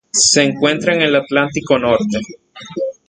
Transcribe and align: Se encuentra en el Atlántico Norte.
Se 0.13 0.41
encuentra 0.41 0.95
en 0.95 1.03
el 1.03 1.15
Atlántico 1.15 1.77
Norte. 1.77 2.17